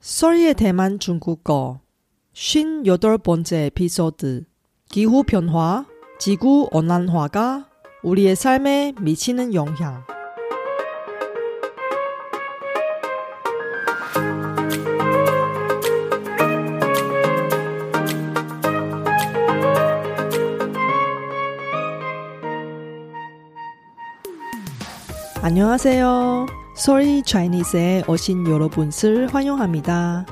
[0.00, 1.80] 썰리의 대만 중국어
[2.32, 4.44] 58번째 에피소드
[4.88, 5.84] 기후 변화,
[6.18, 7.68] 지구 온난화가
[8.02, 10.02] 우리의 삶에 미치는 영향
[25.42, 26.59] 안녕하세요.
[26.80, 30.24] 소리 차이니스에 오신 여러분을 환영합니다.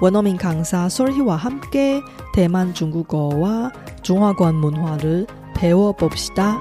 [0.00, 2.02] 원어민 강사 솔희와 함께
[2.34, 3.70] 대만 중국어와
[4.02, 6.60] 중화권 문화를 배워봅시다.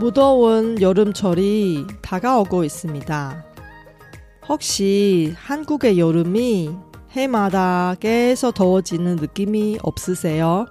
[0.00, 3.44] 무더운 여름철이 다가오고 있습니다.
[4.48, 10.66] 혹시 한국의 여름이 해마다 계속 더워지는 느낌이 없으세요?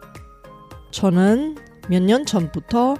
[0.92, 1.56] 저는
[1.90, 2.96] 몇 년 전부터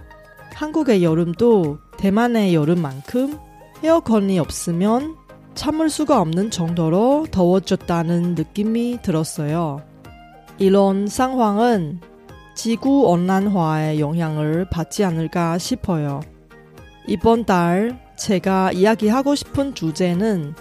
[0.54, 3.38] 한국의 여름도 대만의 여름만큼
[3.84, 5.16] 에어컨이 없으면
[5.56, 9.82] 참을 수가 없는 정도로 더워졌다는 느낌이 들었어요.
[10.58, 12.00] 이런 상황은
[12.56, 16.22] 지구 온난화의 영향을 받지 않을까 싶어요.
[17.08, 20.56] 이번 달 제가 이야기하고 싶은 주제는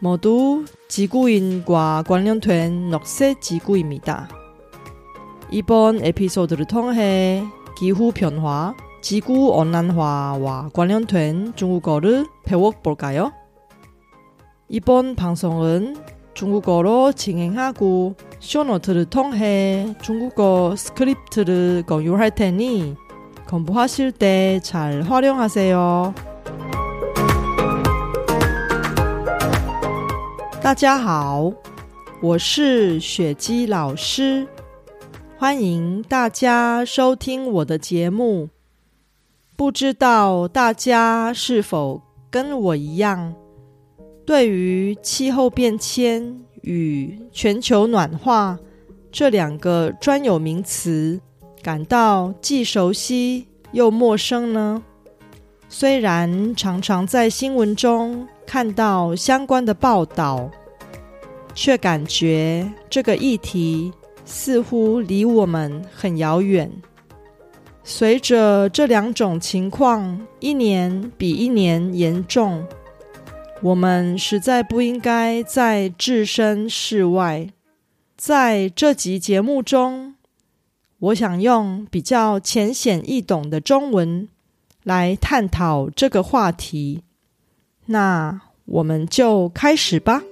[0.00, 4.28] 모두 지구인과 관련된 녹색 지구입니다.
[5.50, 7.44] 이번 에피소드를 통해
[7.78, 13.32] 기후 변화, 지구 온난화와 관련된 중국어를 배워볼까요?
[14.68, 15.96] 이번 방송은
[16.34, 22.96] 중국어로 진행하고 쇼노트를 통해 중국어 스크립트를 공유할 테니
[23.48, 26.27] 공부하실 때 잘 활용하세요.
[30.68, 31.50] 大家好，
[32.20, 34.46] 我是雪姬老师，
[35.38, 38.50] 欢迎大家收听我的节目。
[39.56, 43.34] 不知道大家是否跟我一样，
[44.26, 48.58] 对于气候变迁与全球暖化
[49.10, 51.18] 这两个专有名词
[51.62, 54.82] 感到既熟悉又陌生呢？
[55.70, 60.50] 虽然常常在新闻中看到相关的报道，
[61.54, 63.92] 却感觉这个议题
[64.24, 66.72] 似乎离我们很遥远。
[67.84, 72.66] 随着这两种情况一年比一年严重，
[73.60, 77.50] 我们实在不应该再置身事外。
[78.16, 80.14] 在这集节目中，
[81.00, 84.26] 我想用比较浅显易懂的中文。
[84.84, 87.02] 来探讨这个话题，
[87.90, 90.22] 那我们就开始吧。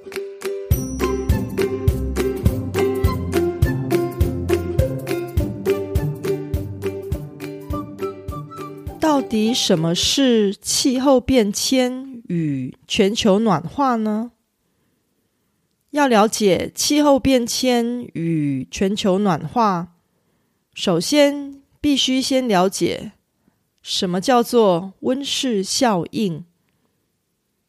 [9.00, 14.32] 到底什么是气候变迁与全球暖化呢？
[15.92, 19.94] 要了解气候变迁与全球暖化，
[20.74, 23.12] 首先必须先了解。
[23.80, 26.44] 什么叫做温室效应？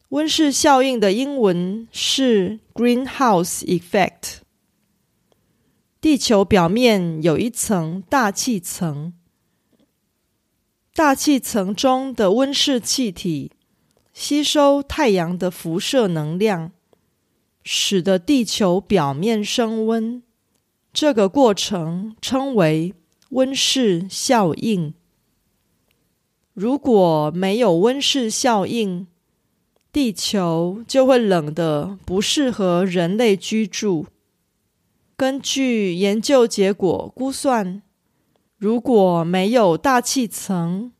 [0.09, 4.37] 温室效应的英文是 greenhouse effect。
[5.99, 9.13] 地球表面有一层大气层，
[10.95, 13.51] 大气层中的温室气体
[14.13, 16.71] 吸收太阳的辐射能量，
[17.63, 20.23] 使得地球表面升温。
[20.93, 22.93] 这个过程称为
[23.31, 24.93] 温室效应。
[26.53, 29.05] 如果没有温室效应，
[29.97, 34.05] 地球就会冷的不适合人类居住。
[35.15, 37.81] 根据研究结果估算，
[38.59, 40.91] 如果没有大气层，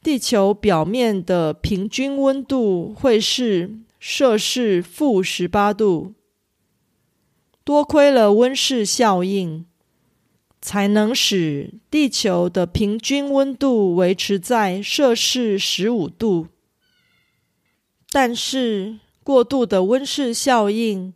[0.00, 6.14] 地球表面的平均温度会是摄氏负十八度。
[7.64, 9.66] 多亏了温室效应。
[10.60, 16.46] 才能使地球的平均温度维持在摄氏十五度。
[18.12, 21.14] 但是，过度的温室效应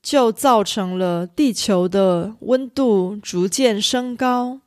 [0.00, 4.60] 就造成了地球的温度逐渐升高，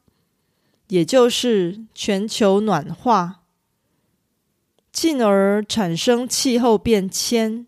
[0.90, 3.44] 也就是全球暖化，
[4.92, 7.66] 进而产生气候变迁，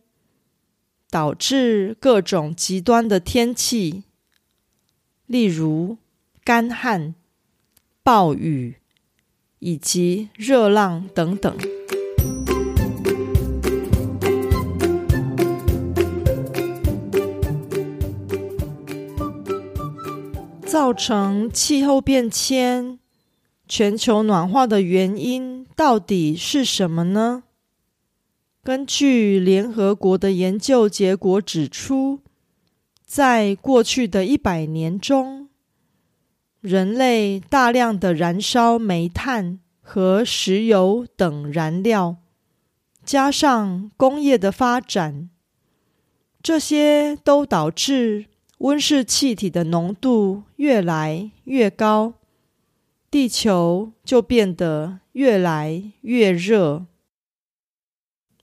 [1.09, 4.03] 导致各种极端的天气，
[5.25, 5.97] 例如。
[6.43, 7.13] 干旱、
[8.03, 8.77] 暴雨
[9.59, 11.57] 以及热浪等等，
[20.77, 22.99] 造成气候变迁，
[23.67, 27.41] 全球暖化的原因到底是什么呢？
[28.63, 32.19] 根据联合国的研究结果指出，
[33.03, 35.49] 在过去的一百年中，
[36.61, 42.17] 人类大量的燃烧煤炭和石油等燃料，
[43.03, 45.31] 加上工业的发展，
[46.43, 48.27] 这些都导致
[48.59, 52.13] 温室气体的浓度越来越高。
[53.09, 56.85] 地球就变得越来越热。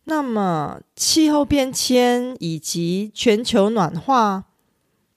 [0.04, 4.44] 那么，气候变迁以及全球暖化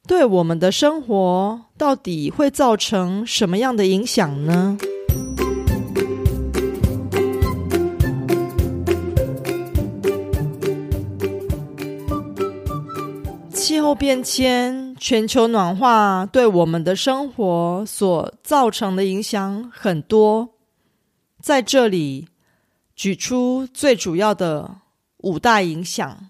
[0.05, 4.77] 对我们的生活到底会造成什么样的影响呢？
[13.53, 20.55] 气候变迁、全球暖化对我们的生活所造成的影响很多，
[21.39, 22.27] 在这里
[22.95, 24.81] 举出最主要的
[25.17, 26.29] 五大影响。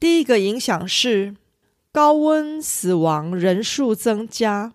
[0.00, 1.36] 第一个影响是
[1.92, 4.74] 高温死亡人数增加。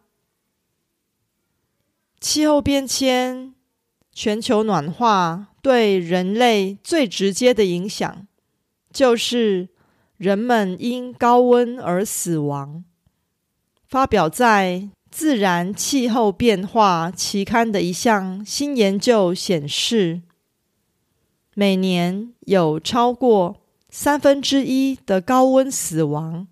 [2.19, 3.55] 气候变迁、
[4.13, 8.27] 全球暖化对人类最直接的影响
[8.93, 9.69] 就是。
[10.21, 12.83] 人们因高温而死亡。
[13.87, 20.21] 发表在《自然气候变化》期刊的一项新研究显示，
[21.55, 26.47] 每年有超过三分之一的高温死亡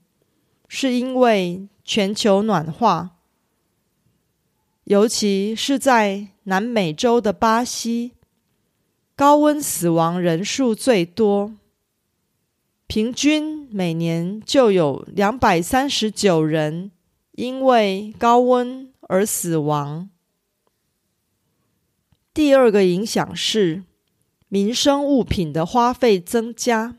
[0.68, 3.18] 是因为全球暖化，
[4.86, 8.14] 尤其是在南美洲的巴西，
[9.16, 11.54] 高温死亡人数最多。
[12.90, 16.90] 平均每年就有两百三十九人
[17.34, 20.10] 因为高温而死亡。
[22.34, 23.84] 第二个影响是
[24.48, 26.96] 民生物品的花费增加，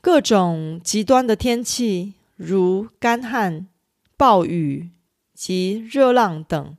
[0.00, 3.66] 各种极端的天气，如干旱、
[4.16, 4.88] 暴雨
[5.34, 6.78] 及热浪等，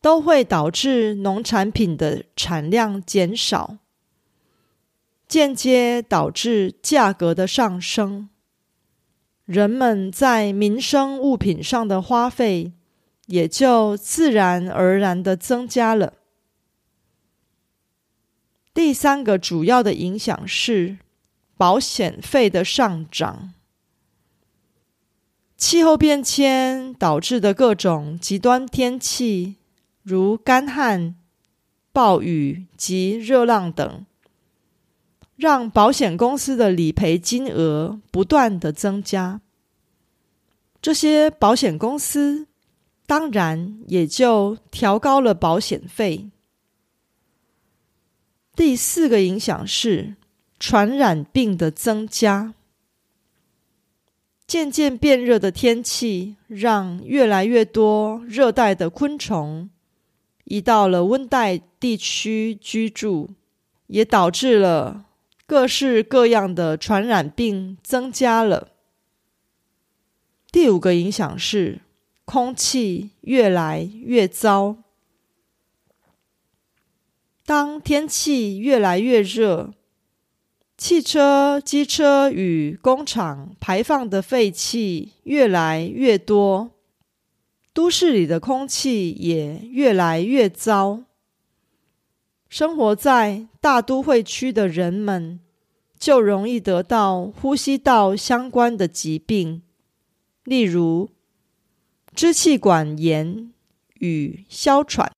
[0.00, 3.76] 都会导致农产品的产量减少。
[5.28, 8.30] 间接导致价格的上升，
[9.44, 12.72] 人们在民生物品上的花费
[13.26, 16.14] 也就自然而然的增加了。
[18.72, 20.96] 第三个主要的影响是
[21.58, 23.52] 保险费的上涨，
[25.58, 29.56] 气候变迁导致的各种极端天气，
[30.02, 31.14] 如干旱、
[31.92, 34.06] 暴雨及热浪等。
[35.38, 39.40] 让保险公司的理赔金额不断的增加，
[40.82, 42.48] 这些保险公司
[43.06, 46.28] 当然也就调高了保险费。
[48.56, 50.16] 第四个影响是
[50.58, 52.54] 传染病的增加，
[54.44, 59.70] 渐渐变热的天气让越来越多热带的昆虫
[60.42, 63.30] 移到了温带地区居住，
[63.86, 65.04] 也导致了。
[65.48, 68.68] 各式各样的传染病增加了。
[70.52, 71.80] 第五个影响是
[72.26, 74.76] 空气越来越糟。
[77.46, 79.72] 当天气越来越热，
[80.76, 86.72] 汽车、机车与工厂排放的废气越来越多，
[87.72, 91.04] 都市里的空气也越来越糟。
[92.49, 95.39] 生活在大都会区的人们，
[95.97, 99.63] 就容易得到呼吸道相关的疾病，
[100.43, 101.09] 例如
[102.13, 103.51] 支气管炎
[103.99, 105.11] 与哮喘。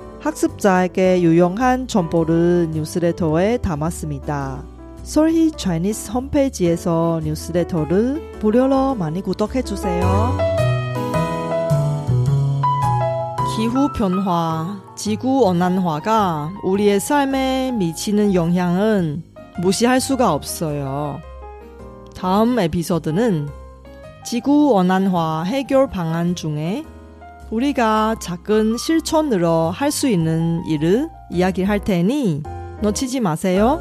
[0.21, 4.63] 학습자에게 유용한 정보를 뉴스레터에 담았습니다.
[5.01, 10.37] 솔희 차이니스 홈페이지에서 뉴스레터를 무료로 많이 구독해주세요.
[13.55, 19.23] 기후 변화, 지구 온난화가 우리의 삶에 미치는 영향은
[19.61, 21.19] 무시할 수가 없어요.
[22.15, 23.49] 다음 에피소드는
[24.23, 26.85] 지구 온난화 해결 방안 중에
[27.51, 32.43] 우리가 작은 실천으로 할 수 있는 일을 이야기할 테니
[32.81, 33.79] 놓치지 마세요.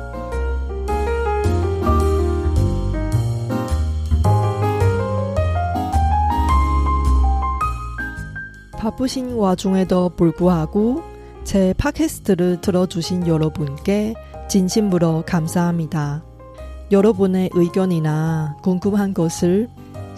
[8.73, 11.03] 바쁘신 와중에도 불구하고
[11.45, 14.15] 제 팟캐스트를 들어주신 여러분께
[14.49, 16.25] 진심으로 감사합니다.
[16.91, 19.69] 여러분의 의견이나 궁금한 것을